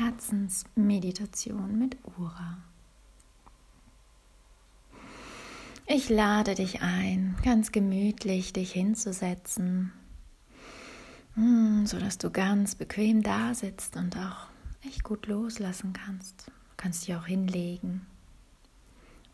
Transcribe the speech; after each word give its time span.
Herzensmeditation 0.00 1.78
mit 1.78 1.98
Ura. 2.16 2.56
Ich 5.86 6.08
lade 6.08 6.54
dich 6.54 6.80
ein, 6.80 7.36
ganz 7.44 7.70
gemütlich 7.70 8.54
dich 8.54 8.72
hinzusetzen, 8.72 9.92
hm, 11.34 11.84
sodass 11.84 12.16
du 12.16 12.30
ganz 12.30 12.76
bequem 12.76 13.22
da 13.22 13.52
sitzt 13.52 13.96
und 13.96 14.16
auch 14.16 14.46
echt 14.86 15.04
gut 15.04 15.26
loslassen 15.26 15.92
kannst. 15.92 16.46
Du 16.46 16.52
kannst 16.78 17.06
dich 17.06 17.14
auch 17.14 17.26
hinlegen, 17.26 18.06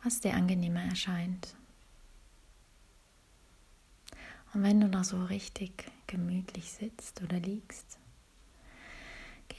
was 0.02 0.18
dir 0.18 0.34
angenehmer 0.34 0.82
erscheint. 0.82 1.54
Und 4.52 4.64
wenn 4.64 4.80
du 4.80 4.88
noch 4.88 5.04
so 5.04 5.22
richtig 5.26 5.92
gemütlich 6.08 6.72
sitzt 6.72 7.22
oder 7.22 7.38
liegst, 7.38 7.98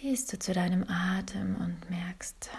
gehst 0.02 0.32
du 0.32 0.38
zu 0.38 0.54
deinem 0.54 0.86
Atem 0.88 1.55
und 1.55 1.89
merkst, 1.89 2.50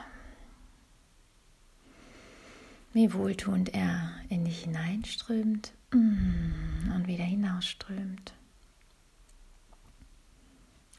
wie 2.92 3.12
wohltuend 3.12 3.72
er 3.74 4.12
in 4.28 4.44
dich 4.44 4.64
hineinströmt 4.64 5.72
mm, 5.92 6.92
und 6.94 7.06
wieder 7.06 7.24
hinausströmt. 7.24 8.34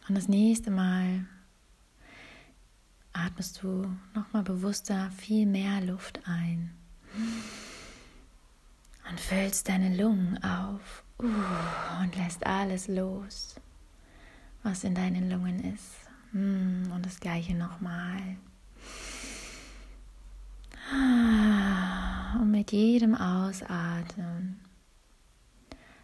Und 0.07 0.16
das 0.16 0.27
nächste 0.27 0.71
Mal 0.71 1.25
atmest 3.11 3.61
du 3.61 3.95
nochmal 4.16 4.44
bewusster 4.44 5.11
viel 5.11 5.45
mehr 5.45 5.81
Luft 5.81 6.21
ein 6.25 6.71
und 9.09 9.19
füllst 9.19 9.67
deine 9.67 9.95
Lungen 9.95 10.41
auf 10.44 11.03
und 11.17 12.16
lässt 12.16 12.45
alles 12.45 12.88
los, 12.88 13.55
was 14.63 14.83
in 14.83 14.95
deinen 14.95 15.30
Lungen 15.30 15.73
ist. 15.73 16.08
Mm, 16.31 16.91
und 16.91 17.05
das 17.05 17.19
gleiche 17.19 17.55
nochmal. 17.55 18.38
Und 22.39 22.52
mit 22.52 22.72
jedem 22.72 23.16
Ausatmen 23.16 24.59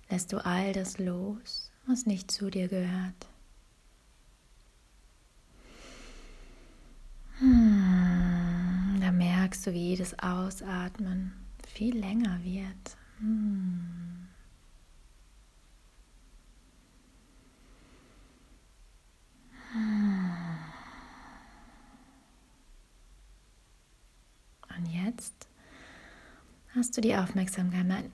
lässt 0.10 0.34
du 0.34 0.44
all 0.44 0.74
das 0.74 0.98
los, 0.98 1.72
was 1.86 2.06
nicht 2.06 2.32
zu 2.32 2.50
dir 2.50 2.68
gehört. 2.68 3.28
Hm, 7.40 8.98
da 9.02 9.12
merkst 9.12 9.68
du, 9.68 9.74
wie 9.74 9.90
jedes 9.90 10.18
Ausatmen 10.20 11.34
viel 11.68 11.98
länger 11.98 12.44
wird. 12.44 12.98
Hm. 13.20 14.06
Und 24.78 24.86
jetzt 24.88 25.48
hast 26.76 26.98
du 26.98 27.02
die 27.02 27.16
Aufmerksamkeit, 27.16 28.12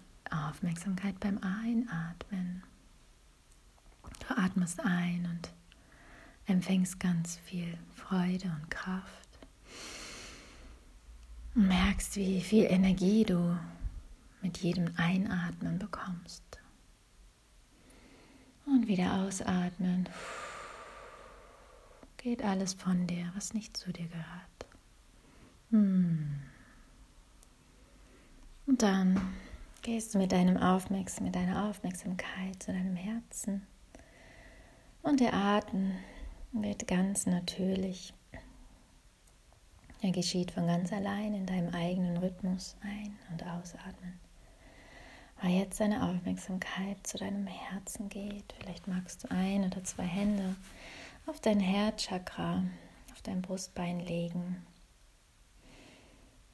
beim 1.20 1.40
Einatmen. 1.40 2.64
Du 4.20 4.38
atmest 4.38 4.80
ein 4.81 5.28
und 5.31 5.52
empfängst 6.45 7.00
ganz 7.00 7.38
viel 7.38 7.78
Freude 7.95 8.56
und 8.56 8.70
Kraft. 8.70 9.30
Und 11.56 11.67
merkst, 11.67 12.16
wie 12.16 12.42
viel 12.42 12.66
Energie 12.66 13.26
du 13.26 13.58
mit 14.42 14.59
jedem 14.59 14.94
Einatmen 14.95 15.80
bekommst. 15.80 16.44
Und 18.66 18.88
wieder 18.88 19.16
ausatmen. 19.16 20.08
Geht 22.17 22.44
alles 22.44 22.73
von 22.76 23.08
dir, 23.08 23.32
was 23.34 23.54
nicht 23.54 23.76
zu 23.76 23.92
dir 23.92 24.08
gehört. 24.08 24.66
Hm. 25.72 26.51
Und 28.66 28.81
dann 28.81 29.20
gehst 29.81 30.14
du 30.14 30.17
mit, 30.17 30.31
deinem 30.31 30.58
Aufmerksam, 30.58 31.26
mit 31.26 31.36
deiner 31.36 31.70
Aufmerksamkeit 31.70 32.61
zu 32.61 32.72
deinem 32.72 32.95
Herzen. 32.95 33.66
Und 35.02 35.20
der 35.20 35.33
Atem 35.33 35.94
wird 36.52 36.88
ganz 36.88 37.26
natürlich. 37.26 38.14
Er 40.02 40.11
geschieht 40.11 40.52
von 40.52 40.67
ganz 40.67 40.92
allein 40.92 41.33
in 41.33 41.45
deinem 41.45 41.73
eigenen 41.73 42.17
Rhythmus 42.17 42.76
ein- 42.82 43.17
und 43.32 43.44
ausatmen. 43.44 44.20
Weil 45.42 45.52
jetzt 45.52 45.80
deine 45.80 46.08
Aufmerksamkeit 46.08 47.05
zu 47.05 47.17
deinem 47.17 47.48
Herzen 47.48 48.10
geht. 48.10 48.54
Vielleicht 48.60 48.88
magst 48.88 49.23
du 49.23 49.32
ein 49.32 49.64
oder 49.64 49.83
zwei 49.83 50.05
Hände 50.05 50.55
auf 51.26 51.39
dein 51.39 51.60
Herzchakra, 51.60 52.64
auf 53.11 53.22
dein 53.23 53.42
Brustbein 53.42 53.99
legen. 53.99 54.64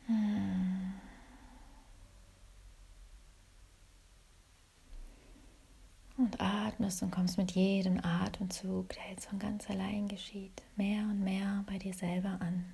Hm. 0.07 0.76
Und 6.27 6.41
atmest 6.41 7.01
und 7.03 7.11
kommst 7.11 7.37
mit 7.37 7.51
jedem 7.51 8.03
Atemzug, 8.03 8.89
der 8.89 9.11
jetzt 9.11 9.27
von 9.27 9.39
ganz 9.39 9.69
allein 9.69 10.09
geschieht, 10.09 10.61
mehr 10.75 11.03
und 11.03 11.23
mehr 11.23 11.63
bei 11.67 11.77
dir 11.77 11.93
selber 11.93 12.37
an. 12.41 12.65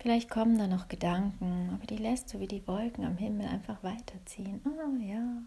Vielleicht 0.00 0.30
kommen 0.30 0.56
da 0.56 0.68
noch 0.68 0.88
Gedanken, 0.88 1.68
aber 1.74 1.84
die 1.84 1.98
lässt 1.98 2.32
du 2.32 2.40
wie 2.40 2.46
die 2.46 2.66
Wolken 2.66 3.04
am 3.04 3.18
Himmel 3.18 3.46
einfach 3.48 3.82
weiterziehen. 3.82 4.62
Oh 4.64 4.96
ja, 5.04 5.42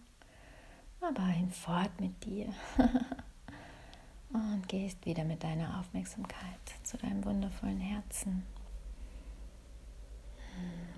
aber 1.01 1.23
hinfort 1.23 1.99
mit 1.99 2.23
dir. 2.23 2.53
und 4.31 4.67
gehst 4.67 5.03
wieder 5.07 5.23
mit 5.23 5.43
deiner 5.43 5.79
Aufmerksamkeit 5.79 6.59
zu 6.83 6.97
deinem 6.97 7.25
wundervollen 7.25 7.79
Herzen, 7.79 8.43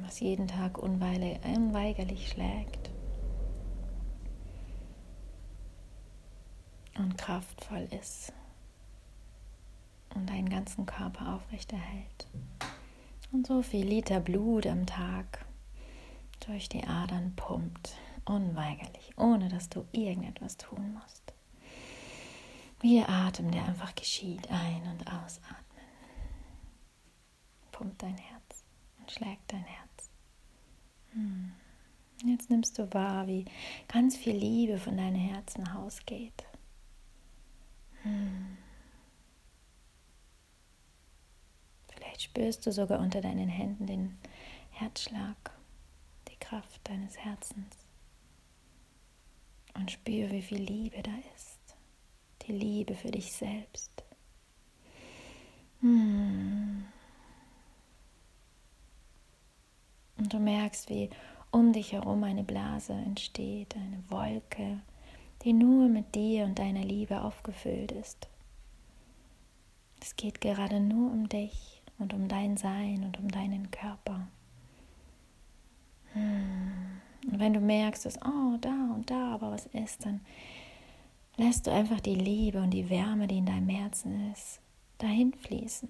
was 0.02 0.20
jeden 0.20 0.50
Tag 0.50 0.78
unweigerlich 0.78 2.28
schlägt 2.28 2.81
und 7.02 7.18
kraftvoll 7.18 7.88
ist 8.00 8.32
und 10.14 10.30
deinen 10.30 10.50
ganzen 10.50 10.86
Körper 10.86 11.36
aufrechterhält. 11.36 12.28
Und 13.32 13.48
so 13.48 13.62
viel 13.62 13.86
Liter 13.86 14.20
Blut 14.20 14.68
am 14.68 14.86
Tag 14.86 15.46
durch 16.46 16.70
die 16.70 16.84
Adern 16.84 17.34
pumpt, 17.36 17.96
unweigerlich, 18.26 19.12
ohne 19.18 19.48
dass 19.50 19.70
du 19.70 19.86
irgendetwas 19.92 20.58
tun 20.58 20.94
musst. 20.94 21.34
Wie 22.82 22.96
der 22.96 23.10
Atem, 23.10 23.52
der 23.52 23.66
einfach 23.66 23.96
geschieht, 23.96 24.50
ein- 24.52 24.92
und 24.92 25.08
ausatmen. 25.08 25.58
Pumpt 27.72 28.02
dein 28.02 28.18
Herz 28.18 28.64
und 29.00 29.12
schlägt 29.12 29.52
dein 29.52 29.64
Herz. 29.64 30.10
Hm. 31.14 31.54
Jetzt 32.26 32.50
nimmst 32.52 32.78
du 32.78 32.94
wahr, 32.94 33.26
wie 33.28 33.46
ganz 33.88 34.16
viel 34.16 34.36
Liebe 34.36 34.78
von 34.78 34.98
deinem 34.98 35.16
Herzen 35.16 35.68
ausgeht. 35.68 36.46
Vielleicht 41.94 42.24
spürst 42.24 42.66
du 42.66 42.72
sogar 42.72 43.00
unter 43.00 43.22
deinen 43.22 43.50
Händen 43.50 43.86
den 43.86 44.18
Herzschlag, 44.72 45.52
die 46.30 46.38
Kraft 46.38 46.82
deines 46.90 47.18
Herzens. 47.18 47.78
Und 49.74 49.92
spür, 49.92 50.30
wie 50.32 50.42
viel 50.42 50.60
Liebe 50.60 51.02
da 51.02 51.12
ist 51.36 51.62
die 52.48 52.54
Liebe 52.54 52.96
für 52.96 53.12
dich 53.12 53.32
selbst. 53.32 53.92
Hm. 55.82 56.86
Und 60.18 60.34
du 60.34 60.40
merkst, 60.40 60.90
wie 60.90 61.10
um 61.50 61.74
dich 61.74 61.94
herum 61.94 62.24
eine 62.24 62.44
Blase 62.44 62.94
entsteht, 62.94 63.76
eine 63.76 64.04
Wolke, 64.10 64.80
die 65.44 65.54
nur 65.54 65.88
mit 65.88 66.16
dir 66.16 66.46
und 66.46 66.60
deiner 66.60 66.84
Liebe 66.84 67.22
aufgefüllt 67.22 67.92
ist. 67.92 68.28
Es 70.02 70.16
geht 70.16 70.42
gerade 70.42 70.80
nur 70.80 71.12
um 71.12 71.30
dich 71.30 71.82
und 72.00 72.14
um 72.14 72.28
dein 72.28 72.58
Sein 72.58 73.04
und 73.04 73.20
um 73.20 73.28
deinen 73.30 73.70
Körper. 73.72 74.28
Hm. 76.14 77.02
Und 77.32 77.40
wenn 77.40 77.54
du 77.54 77.60
merkst, 77.60 78.06
dass, 78.06 78.18
oh, 78.24 78.58
da 78.60 78.92
und 78.96 79.10
da 79.10 79.34
aber 79.34 79.52
was 79.52 79.68
ist, 79.68 80.06
dann 80.06 80.22
lässt 81.38 81.68
du 81.68 81.72
einfach 81.72 82.00
die 82.00 82.16
Liebe 82.16 82.60
und 82.60 82.72
die 82.72 82.90
Wärme, 82.90 83.28
die 83.28 83.38
in 83.38 83.46
deinem 83.46 83.70
Herzen 83.70 84.32
ist, 84.32 84.60
dahin 84.98 85.34
fließen. 85.34 85.90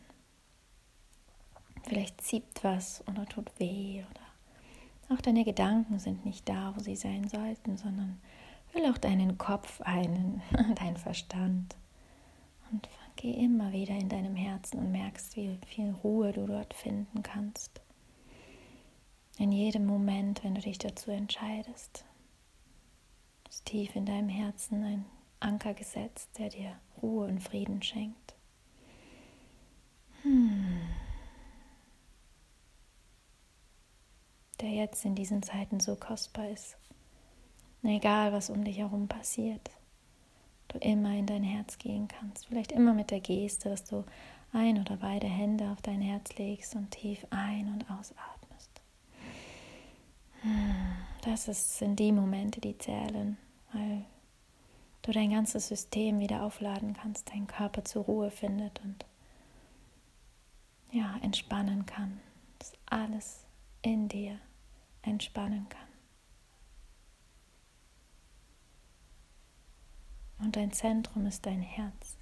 Vielleicht 1.84 2.22
zieht 2.22 2.64
was 2.64 3.04
oder 3.08 3.26
tut 3.26 3.50
weh 3.60 4.04
oder 4.10 4.22
auch 5.14 5.22
deine 5.22 5.44
Gedanken 5.44 6.00
sind 6.00 6.26
nicht 6.26 6.48
da, 6.48 6.74
wo 6.76 6.80
sie 6.80 6.96
sein 6.96 7.28
sollten, 7.28 7.78
sondern 7.78 8.22
Füll 8.72 8.86
auch 8.86 8.98
deinen 8.98 9.38
Kopf 9.38 9.82
ein, 9.82 10.42
deinen 10.76 10.98
Verstand. 10.98 11.76
Und 12.72 12.88
geh 13.18 13.32
immer 13.32 13.74
wieder 13.74 13.96
in 13.96 14.08
deinem 14.10 14.36
Herzen 14.36 14.80
und 14.80 14.92
merkst, 14.92 15.36
wie 15.36 15.58
viel 15.68 15.92
Ruhe 16.04 16.32
du 16.32 16.46
dort 16.46 16.74
finden 16.74 17.22
kannst. 17.22 17.82
In 19.38 19.52
jedem 19.52 19.86
Moment, 19.86 20.44
wenn 20.44 20.56
du 20.56 20.62
dich 20.62 20.78
dazu 20.78 21.12
entscheidest, 21.12 22.06
ist 23.50 23.66
tief 23.66 23.96
in 23.96 24.06
deinem 24.06 24.30
Herzen 24.30 24.84
ein 24.84 25.06
Anker 25.40 25.74
gesetzt, 25.74 26.30
der 26.38 26.50
dir 26.50 26.80
Ruhe 27.02 27.28
und 27.28 27.42
Frieden 27.42 27.82
schenkt. 27.82 28.36
Hmm. 30.24 30.82
Der 34.62 34.70
jetzt 34.70 35.04
in 35.04 35.16
diesen 35.16 35.42
Zeiten 35.42 35.80
so 35.80 35.96
kostbar 35.96 36.50
ist 36.50 36.78
egal, 37.90 38.32
was 38.34 38.50
um 38.50 38.64
dich 38.64 38.78
herum 38.78 39.08
passiert, 39.08 39.72
du 40.68 40.78
immer 40.80 41.14
in 41.14 41.26
dein 41.26 41.44
Herz 41.44 41.78
gehen 41.78 42.08
kannst. 42.08 42.46
Vielleicht 42.48 42.72
immer 42.72 42.94
mit 42.94 43.12
der 43.12 43.20
Geste, 43.20 43.70
dass 43.70 43.84
du 43.84 44.06
ein 44.54 44.80
oder 44.80 44.98
beide 44.98 45.28
Hände 45.28 45.70
auf 45.72 45.82
dein 45.82 46.02
Herz 46.02 46.36
legst 46.38 46.76
und 46.76 46.92
tief 46.92 47.26
ein- 47.30 47.72
und 47.74 47.90
ausatmest. 47.90 48.82
Das 51.24 51.46
sind 51.78 52.00
die 52.00 52.12
Momente, 52.12 52.60
die 52.62 52.78
zählen, 52.78 53.38
weil 53.74 54.06
du 55.04 55.12
dein 55.12 55.32
ganzes 55.32 55.68
System 55.68 56.20
wieder 56.20 56.44
aufladen 56.44 56.94
kannst, 56.94 57.30
dein 57.30 57.48
Körper 57.48 57.86
zur 57.86 58.06
Ruhe 58.06 58.32
findet 58.32 58.82
und 58.84 59.06
ja, 60.92 61.18
entspannen 61.22 61.86
kann, 61.86 62.20
dass 62.60 62.74
alles 62.88 63.46
in 63.82 64.10
dir 64.10 64.40
entspannen 65.04 65.68
kann. 65.70 65.81
Und 70.42 70.56
dein 70.56 70.72
Zentrum 70.72 71.26
ist 71.26 71.46
dein 71.46 71.62
Herz, 71.62 72.18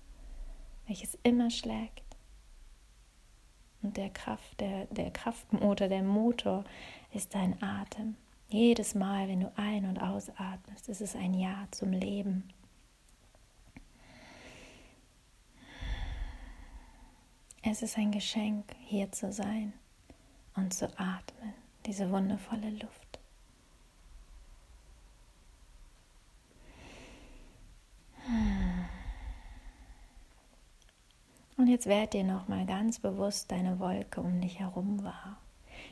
welches 0.87 1.17
immer 1.23 1.49
schlägt. 1.49 2.03
Und 3.81 3.95
der 3.95 4.09
Kraft, 4.09 4.59
der, 4.59 4.85
der 4.87 5.09
Kraftmotor, 5.11 5.87
der 5.87 6.03
Motor 6.03 6.65
ist 7.13 7.33
dein 7.33 7.61
Atem. 7.63 8.17
Jedes 8.49 8.93
Mal, 8.93 9.27
wenn 9.27 9.41
du 9.41 9.51
ein- 9.55 9.85
und 9.85 10.01
ausatmest, 10.01 10.89
ist 10.89 11.01
es 11.01 11.15
ein 11.15 11.33
Ja 11.33 11.67
zum 11.71 11.91
Leben. 11.91 12.49
Es 17.61 17.81
ist 17.81 17.97
ein 17.97 18.11
Geschenk, 18.11 18.65
hier 18.85 19.11
zu 19.11 19.31
sein 19.31 19.73
und 20.55 20.73
zu 20.73 20.87
atmen, 20.97 21.53
diese 21.85 22.09
wundervolle 22.09 22.69
Luft. 22.71 23.19
Und 31.49 31.57
jetzt 31.69 31.87
werd 31.87 32.13
dir 32.13 32.23
noch 32.23 32.47
mal 32.47 32.65
ganz 32.65 32.99
bewusst 32.99 33.51
deine 33.51 33.79
Wolke 33.79 34.21
um 34.21 34.41
dich 34.41 34.59
herum 34.59 35.03
wahr. 35.03 35.37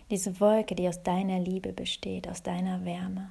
Diese 0.09 0.39
Wolke, 0.39 0.75
die 0.75 0.88
aus 0.88 1.03
deiner 1.03 1.39
Liebe 1.39 1.74
besteht, 1.74 2.27
aus 2.27 2.44
deiner 2.44 2.85
Wärme, 2.85 3.29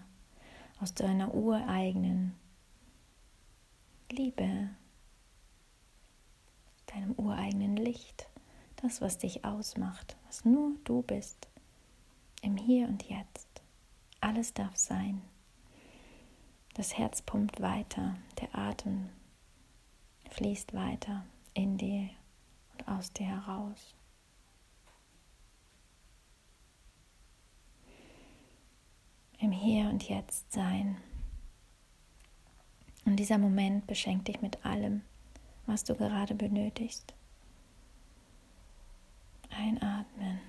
aus 0.80 0.94
deiner 0.94 1.34
ureigenen 1.34 2.34
Liebe, 4.10 4.70
deinem 6.86 7.14
ureigenen 7.16 7.76
Licht, 7.76 8.28
das, 8.76 9.00
was 9.00 9.18
dich 9.18 9.44
ausmacht, 9.44 10.16
was 10.26 10.44
nur 10.44 10.72
du 10.84 11.02
bist, 11.02 11.48
im 12.42 12.56
Hier 12.56 12.86
und 12.88 13.08
Jetzt. 13.08 13.62
Alles 14.20 14.54
darf 14.54 14.76
sein. 14.76 15.22
Das 16.74 16.98
Herz 16.98 17.22
pumpt 17.22 17.60
weiter, 17.60 18.16
der 18.40 18.54
Atem 18.56 19.08
fließt 20.30 20.74
weiter 20.74 21.24
in 21.54 21.78
dir 21.78 22.10
aus 22.86 23.12
dir 23.12 23.26
heraus. 23.26 23.94
Im 29.38 29.52
Hier 29.52 29.88
und 29.90 30.08
Jetzt 30.08 30.52
sein. 30.52 30.96
Und 33.04 33.16
dieser 33.16 33.38
Moment 33.38 33.86
beschenkt 33.86 34.28
dich 34.28 34.40
mit 34.40 34.64
allem, 34.64 35.02
was 35.66 35.84
du 35.84 35.94
gerade 35.94 36.34
benötigst. 36.34 37.14
Einatmen 39.50 40.40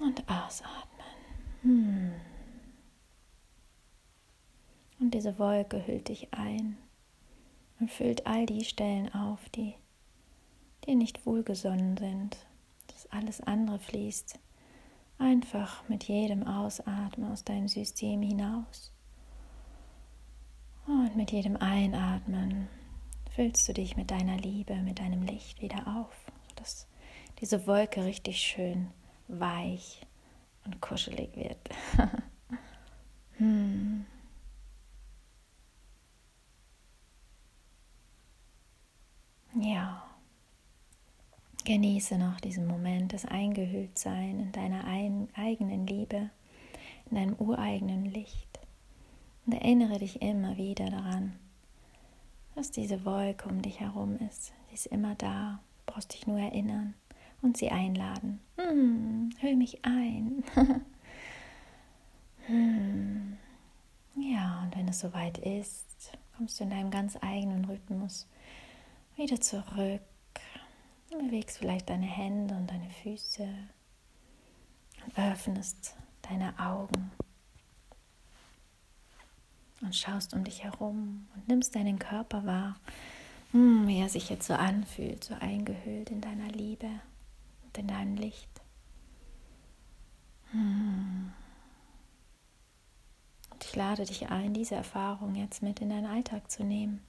und 0.00 0.22
ausatmen. 0.28 1.06
Hm. 1.62 2.12
Und 5.00 5.12
diese 5.12 5.38
Wolke 5.38 5.86
hüllt 5.86 6.08
dich 6.08 6.32
ein 6.32 6.76
und 7.78 7.90
füllt 7.90 8.26
all 8.26 8.46
die 8.46 8.64
Stellen 8.64 9.12
auf, 9.12 9.48
die 9.50 9.74
dir 10.88 10.96
nicht 10.96 11.26
wohlgesonnen 11.26 11.96
sind. 11.96 12.36
Das 12.88 13.06
alles 13.12 13.40
andere 13.42 13.78
fließt 13.78 14.38
einfach 15.18 15.86
mit 15.88 16.04
jedem 16.04 16.46
Ausatmen 16.46 17.30
aus 17.30 17.44
deinem 17.44 17.68
System 17.68 18.22
hinaus. 18.22 18.92
Und 20.86 21.14
mit 21.16 21.30
jedem 21.30 21.56
Einatmen 21.56 22.68
füllst 23.34 23.68
du 23.68 23.74
dich 23.74 23.96
mit 23.96 24.10
deiner 24.10 24.38
Liebe, 24.38 24.76
mit 24.76 25.00
deinem 25.00 25.22
Licht 25.22 25.60
wieder 25.60 25.86
auf, 25.86 26.32
sodass 26.48 26.88
diese 27.40 27.66
Wolke 27.66 28.04
richtig 28.04 28.38
schön 28.40 28.90
weich 29.28 30.00
und 30.64 30.80
kuschelig 30.80 31.36
wird. 31.36 31.58
hm. 33.36 34.06
Ja, 39.60 40.07
genieße 41.68 42.16
noch 42.16 42.40
diesen 42.40 42.66
Moment 42.66 43.12
des 43.12 43.26
Eingehülltsein 43.26 44.40
in 44.40 44.52
deiner 44.52 44.86
eigenen 44.86 45.86
Liebe, 45.86 46.30
in 47.10 47.16
deinem 47.16 47.34
ureigenen 47.38 48.06
Licht. 48.06 48.58
Und 49.44 49.52
erinnere 49.52 49.98
dich 49.98 50.22
immer 50.22 50.56
wieder 50.56 50.88
daran, 50.88 51.34
dass 52.54 52.70
diese 52.70 53.04
Wolke 53.04 53.50
um 53.50 53.60
dich 53.60 53.80
herum 53.80 54.16
ist. 54.30 54.54
Sie 54.68 54.74
ist 54.76 54.86
immer 54.86 55.14
da, 55.16 55.60
du 55.84 55.92
brauchst 55.92 56.14
dich 56.14 56.26
nur 56.26 56.38
erinnern 56.38 56.94
und 57.42 57.58
sie 57.58 57.68
einladen. 57.68 58.40
Hm, 58.56 59.28
hüll 59.38 59.56
mich 59.56 59.84
ein. 59.84 60.42
hm. 62.46 63.36
Ja, 64.16 64.62
und 64.62 64.74
wenn 64.74 64.88
es 64.88 65.00
soweit 65.00 65.36
ist, 65.36 66.12
kommst 66.34 66.58
du 66.58 66.64
in 66.64 66.70
deinem 66.70 66.90
ganz 66.90 67.18
eigenen 67.20 67.66
Rhythmus 67.66 68.26
wieder 69.16 69.38
zurück. 69.38 70.00
Bewegst 71.18 71.58
vielleicht 71.58 71.90
deine 71.90 72.06
Hände 72.06 72.54
und 72.54 72.70
deine 72.70 72.88
Füße 72.90 73.48
und 75.04 75.18
öffnest 75.18 75.96
deine 76.22 76.58
Augen 76.58 77.10
und 79.80 79.94
schaust 79.94 80.34
um 80.34 80.44
dich 80.44 80.64
herum 80.64 81.26
und 81.34 81.48
nimmst 81.48 81.74
deinen 81.74 81.98
Körper 81.98 82.44
wahr, 82.46 82.76
hm, 83.52 83.86
wie 83.86 84.00
er 84.00 84.08
sich 84.08 84.28
jetzt 84.28 84.46
so 84.46 84.54
anfühlt, 84.54 85.24
so 85.24 85.34
eingehüllt 85.34 86.10
in 86.10 86.20
deiner 86.20 86.48
Liebe 86.48 86.88
und 87.64 87.78
in 87.78 87.86
deinem 87.86 88.16
Licht. 88.16 88.48
Hm. 90.50 91.32
Und 93.50 93.64
ich 93.64 93.74
lade 93.76 94.04
dich 94.04 94.30
ein, 94.30 94.54
diese 94.54 94.74
Erfahrung 94.74 95.34
jetzt 95.34 95.62
mit 95.62 95.80
in 95.80 95.90
deinen 95.90 96.06
Alltag 96.06 96.50
zu 96.50 96.64
nehmen 96.64 97.02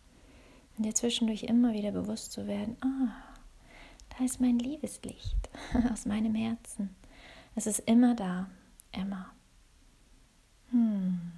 und 0.77 0.85
dir 0.85 0.95
zwischendurch 0.95 1.43
immer 1.43 1.73
wieder 1.73 1.91
bewusst 1.91 2.31
zu 2.31 2.47
werden, 2.47 2.77
ah, 2.81 3.28
da 4.19 4.25
ist 4.25 4.41
mein 4.41 4.59
Liebeslicht 4.59 5.49
aus 5.93 6.05
meinem 6.05 6.35
Herzen. 6.35 6.93
Es 7.55 7.67
ist 7.67 7.79
immer 7.79 8.15
da, 8.15 8.49
immer. 8.91 9.31
Hm. 10.71 11.28